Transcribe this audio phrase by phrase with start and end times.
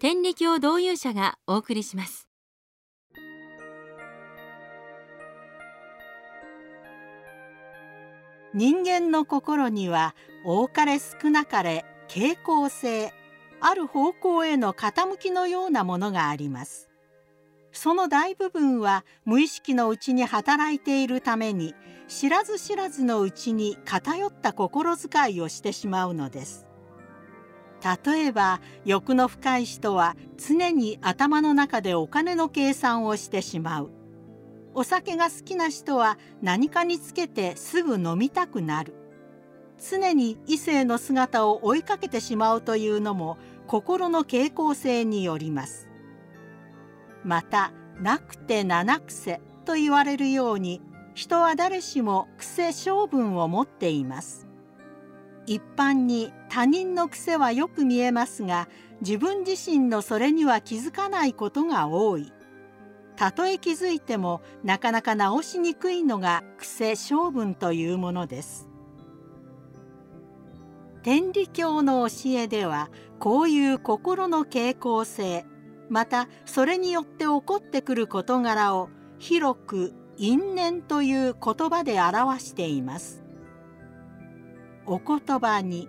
[0.00, 2.28] 天理教導遊者がお送りします。
[8.54, 13.12] 人間の心には多かれ少なかれ傾向性
[13.60, 16.88] ある方向への傾きのようなものがあります。
[17.72, 21.74] その大部分は無意識のうちに働いているために
[22.06, 26.67] 知らず知らずのうちに偏った心遣いをしてしまうのです。
[27.82, 33.90] 例えば欲の深い人は常に頭の中でお金の計算をしてしまう。
[34.74, 38.94] お酒が好きな人は何かにつけてすぐ飲みたくなる。
[39.78, 45.88] 常に異性の姿を追いかけてしまうというのも心の傾向性によります。
[47.24, 50.80] またなくて七癖と言われるように
[51.14, 54.47] 人は誰しも癖性分を持っています。
[55.48, 58.68] 一般に他人の癖はよく見えますが
[59.00, 62.32] 自分自身のそれには気づかないことが多い。
[63.16, 68.68] たとえ気づいてもなかなか直しにくいのが癖性分というものです。
[71.02, 75.46] 天理教の教えではこういう心の傾向性
[75.88, 83.27] またそれによって起こってくる事柄を広く因縁という言葉で表しています。
[84.88, 85.88] お言葉に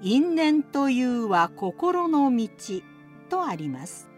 [0.00, 2.48] 因縁というは心の道
[3.28, 4.08] とあります。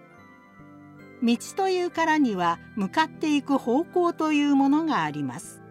[1.23, 5.63] 道というからには向かっていく方向というものがあります。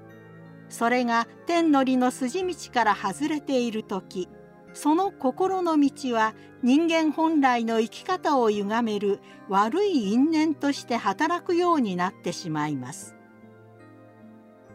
[0.69, 4.29] それが天の理の筋道から外れている時
[4.73, 13.15] その心の道は人間本来の生き方を歪める悪い因縁として働くようになってしまいます。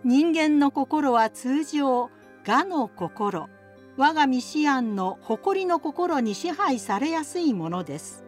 [0.04, 2.10] 人間の心は通常
[2.46, 3.48] 我の心。
[3.96, 8.22] 我が身思案の誇りの心に支配されやすいものです。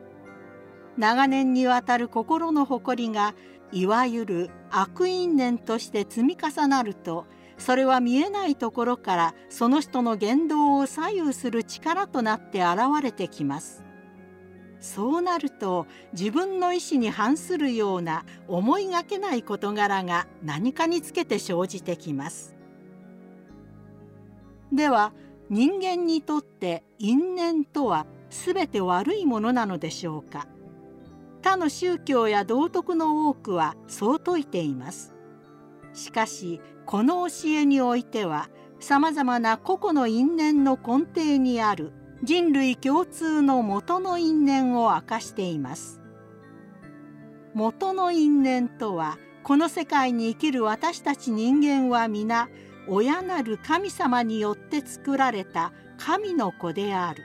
[0.97, 3.35] 長年にわたる心の誇りが
[3.73, 7.27] いわゆる悪因縁として積み重なると
[7.59, 13.85] それは見えないところからその人の言動を左右する力となって現れてきます。
[14.81, 22.56] そうなると自分の意思に反するような思いがけない事柄が何かにつけて生じてきます。
[24.73, 25.13] では
[25.49, 30.47] 人間にとって因縁とは全て悪いものなのでしょうか？
[31.43, 35.15] 他の宗教や道徳の多くはそう説いています。
[35.93, 38.49] しかしこの教えにおいては
[38.81, 46.01] さまざまな個々の因縁の根底にある人類共通の元の因縁を明かしています。
[47.55, 52.49] 元の因縁とはこの世界に生きる私たち人間は皆
[52.89, 57.23] 親なる神様によって作られた神の子である。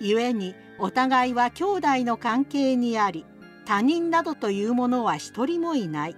[0.00, 3.24] 故にお互いは兄弟の関係にあり
[3.64, 6.16] 他人などというものは一人もいない。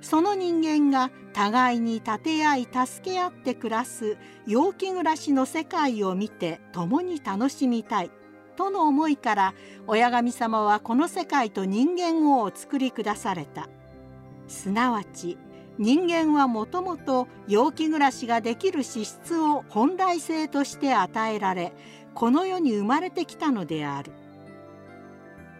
[0.00, 4.16] その人間が互いに立て合い助け合って暮らす
[4.46, 8.10] 陽気暮らしの世界を見て共に楽しみたい
[8.56, 9.54] との思いから
[9.86, 13.68] 親神様はこの世界と人間をお作りくだされた。
[14.48, 15.36] すなわち
[15.78, 21.74] 人間はもともと陽気暮らしができる資質を本来性として与えられ
[22.14, 24.12] この世に生まれてきたのである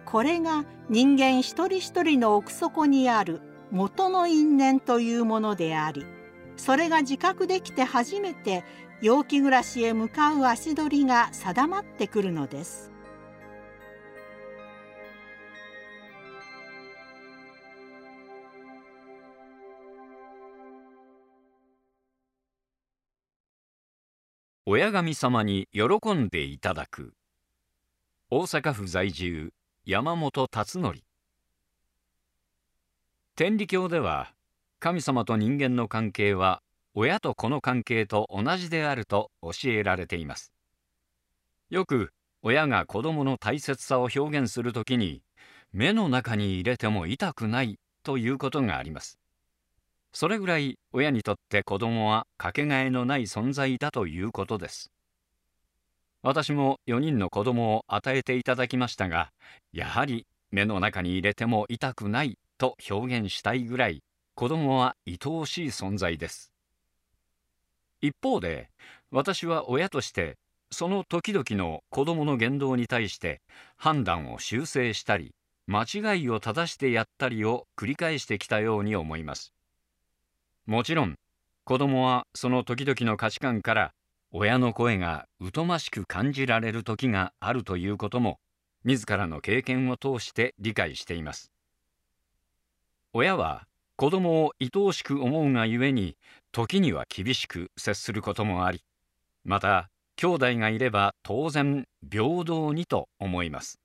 [0.06, 3.40] これが人間一人一人の奥底にある
[3.70, 6.06] 元の因縁というものであり
[6.56, 8.64] それが自覚できて初めて
[9.02, 12.95] 陽気暮らしへ向かう足取りが定まってくるのです。
[24.68, 27.14] 親神様に喜んでいただく。
[28.30, 29.52] 大阪府在住
[29.84, 30.96] 山本達則
[33.36, 34.32] 天理教では
[34.80, 36.62] 神様と人間の関係は
[36.94, 40.52] 親と子の関係と同じであると教えられています。
[41.70, 42.10] よく
[42.42, 45.22] 親が子供の大切さを表現するときに
[45.72, 49.20] 目の中に入れても痛くないということがあります。
[50.18, 54.90] それぐらい親にとって子供はかけがえのない存在だということです。
[56.22, 59.30] 私も4人の子供を与えていただきましたが
[59.74, 64.02] やはり目の中に入れても痛くないと表現したいぐらい
[64.34, 66.50] 子供は愛おしい存在です。
[68.00, 68.70] 一方で
[69.10, 70.38] 私は親として
[70.70, 73.42] その時々の子供の言動に対して
[73.76, 75.34] 判断を修正したり
[75.66, 79.52] 間違いを正してやったりを繰り返してきたように思います。
[80.66, 81.14] もちろん
[81.64, 83.92] 子供はその時々の価値観から
[84.32, 88.40] 親の声が疎ましく感じられる時があるということも
[88.84, 91.52] 自らの経験を通して理解しています。
[93.12, 96.16] 親は子供を愛おしく思うがゆえに
[96.50, 98.82] 時には厳しく接することもあり
[99.44, 103.78] また兄弟がいれば当然平等にと思います。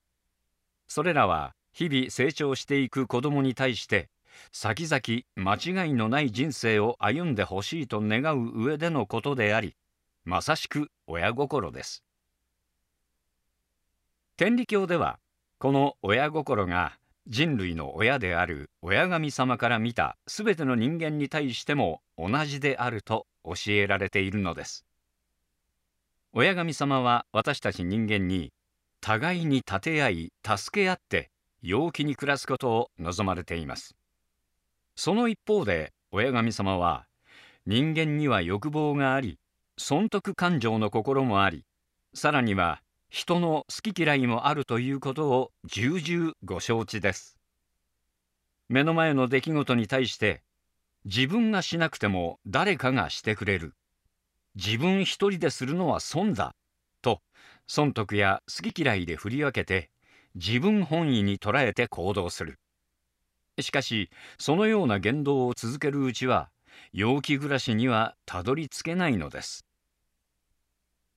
[0.88, 4.10] それらは日々成長していく子供に対して
[4.52, 9.76] 先々間違いのない人生を歩んでほしいと願う上でのことであり
[10.24, 12.04] まさしく親心です。
[14.38, 15.20] 天理教では
[15.60, 16.98] この親心が
[17.28, 24.86] 人類の親である親神様から見たすべての人間に対しても同じであると教えられているのです。
[26.34, 28.54] 親神様は私たち人間に
[29.02, 31.30] 互いに立て合い助け合って
[31.62, 33.96] 陽気に暮らすことを望まれています。
[35.04, 37.08] その一方で親神様は
[37.66, 39.40] 人間には欲望があり
[39.76, 41.66] 損得感情の心もあり
[42.14, 47.40] さらには人の好き嫌いもあるということを重々ご承知です。
[48.70, 50.44] 目の前の出来事に対して
[51.06, 53.74] 自分がしなくても誰かがしてくれる。
[54.54, 56.54] 自分一人でするのは損だ
[57.02, 57.22] と
[57.66, 59.90] 損得や好き嫌いで振り分けて
[60.36, 62.60] 自分本位に捉えて行動する。
[63.62, 66.50] しかしそのような言動を続けるうちは
[66.94, 69.66] 陽気暮らしにはたどり着けないのです。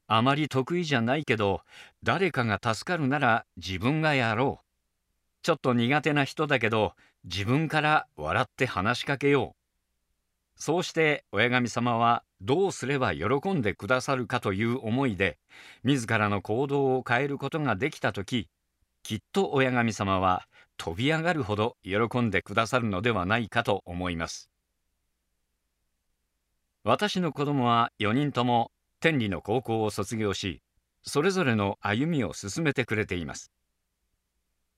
[0.07, 1.63] あまり得意じゃないけど
[2.03, 4.65] 誰かが助かるなら自分がやろう。
[5.43, 6.95] ちょっと苦手な人だけど
[7.25, 9.65] 自分から笑って話しかけよう。
[10.57, 15.39] そうして親神様はどうすれば喜んでくださるかという思いで
[15.83, 18.49] 自らの行動を変えることができた時
[19.05, 20.49] きっと親神様は
[20.79, 24.51] 飛び上がるほど喜んでくださるのではないかと思います。
[26.85, 30.63] 私の子供は4人とも天理の高校を卒業し
[31.03, 33.53] それぞれの歩みを進めてくれています。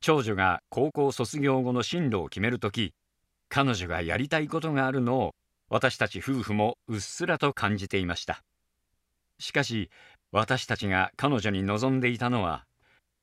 [0.00, 2.94] 長女が高校卒業後の進路を決める時
[3.49, 5.34] 彼女がやりたいことがあるのを
[5.69, 8.43] 私たち夫婦もうっすらと感じていました。
[9.38, 9.88] しかし
[10.32, 12.64] 私たちが彼女に望んでいたのは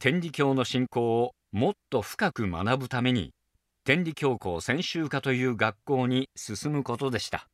[0.03, 3.31] 天理教の信仰をもっと深く学ぶために
[3.85, 7.47] 天理教校専修科という学校に進むことでした。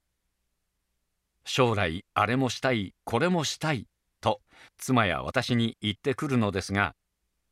[1.46, 3.86] 将来あれもしたいこれもしたい
[4.20, 4.42] と
[4.80, 6.96] 妻や私に言ってくるのですが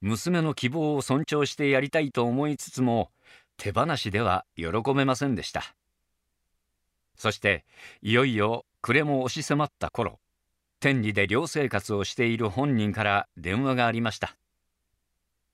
[0.02, 3.12] 娘の希望を尊重してやりたいと思いつつも
[3.58, 4.66] 手放しでは喜
[4.96, 5.76] べませんでした。
[7.16, 7.66] そして
[8.02, 10.20] いよいよ暮れも押し迫った頃
[10.80, 14.36] 天理で寮生活をしている本人から電話がありました。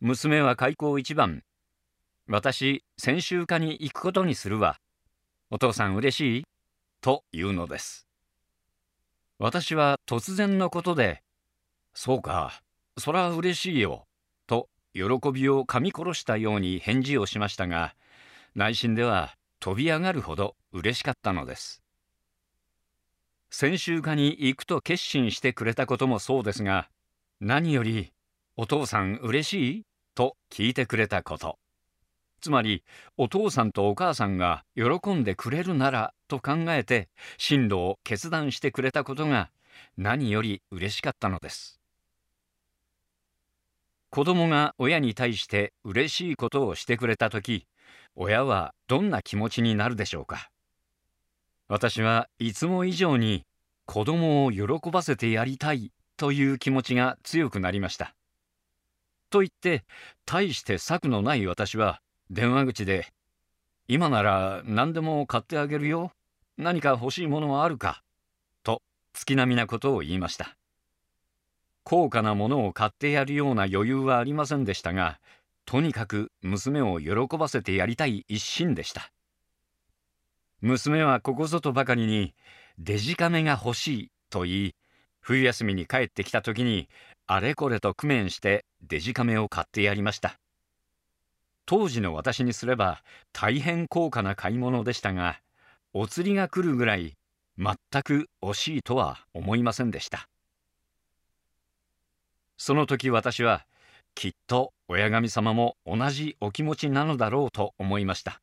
[0.06, 1.44] 娘は開口一番。
[2.28, 4.78] 私先週課に行くことにするわ。
[5.50, 6.44] お父さん嬉しい？
[7.00, 8.06] と言うのです。
[9.40, 11.24] 私は突然のことで
[11.96, 12.62] 「そうか
[12.98, 14.06] そら嬉しいよ」
[14.46, 17.96] と喜びを噛み殺したように返事をしましたが
[18.56, 21.82] 内心では飛び上がるほど嬉しかったのです。
[23.50, 26.90] 先週課に行くと決心してくれたこともそうですが
[27.40, 28.12] 何より
[28.58, 31.58] 「お父さん嬉しい?」と聞いてくれたこと。
[32.42, 32.84] つまり
[33.16, 39.50] お父さんとお母さんが喜んでくれるならと考えて進路を決断してくれたことが
[39.98, 41.80] 何より嬉しかったのです。
[44.10, 47.66] 子供が親に対して嬉しいことをしてくれた時
[48.16, 50.50] 親はどんな気持ちになるでしょうか。
[51.68, 53.46] 私はいつも以上に
[53.86, 58.14] 子供を喜ばせてやりたいという気持ちが強くなりました。
[59.34, 59.84] と言って
[60.28, 63.08] 大して策のない私は電話口で
[63.90, 66.12] 「今なら何でも買ってあげるよ
[66.56, 68.04] 何か欲しいものはあるか?」
[68.62, 70.56] と月並みなことを言いました
[71.82, 75.20] 高価なものを買ってやるような余裕はありませんでしたが
[75.66, 79.12] とにかく娘を喜ばせてやりたい一心でした
[80.62, 82.36] 娘はここぞとばかりに
[82.78, 84.76] 「デジカメが欲しい」と言い
[85.22, 86.88] 冬休みに帰ってきた時に
[87.26, 90.38] あれこれと工面してデジカメを買ってやりました。
[91.66, 93.02] 当時の私にすれば
[93.32, 95.40] 大変高価な買い物でしたが
[95.94, 97.16] お釣りが来るぐらい
[97.58, 100.28] 全く惜しいとは思いませんでした。
[102.58, 103.66] その時私は
[104.16, 108.42] きっと親神様も同じお気持ちなのだろうと思いました。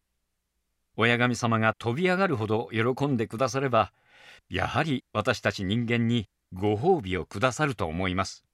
[0.96, 3.92] 親神様が飛び上がるほど喜んでくだされば
[4.48, 8.44] やはり私たち人間にご褒美をくださると思います。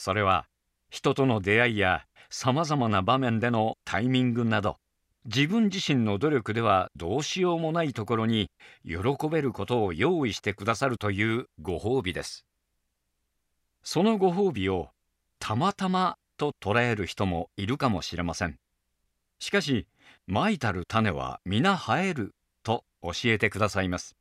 [0.00, 0.46] それは
[0.88, 4.78] 人との出会いやさまざまな場面でのタイミングなど
[5.26, 8.50] 自分自身の努力ではどうしようもないところに
[8.82, 12.46] 喜べることを用意してくださるというご褒美です。
[13.82, 14.88] そのご褒美を
[15.38, 18.56] たまたまと捉える人もいるかもしれません。
[19.38, 19.86] しかし
[20.26, 24.16] まいたる種は皆生えると教えてくださいます。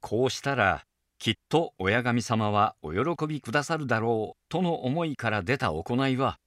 [0.00, 0.86] こうしたら
[1.18, 6.38] きっと親神様はお喜びくださるだろうとの思いから出た行いは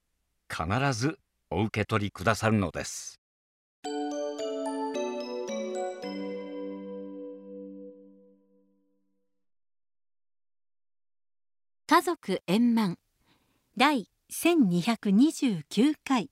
[0.49, 3.19] 必ずお受け取りくださるのです。
[11.87, 12.97] 家族円満。
[13.75, 16.29] 第1229回。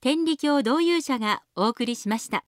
[0.00, 2.42] 天理教導遊者がお送りしました。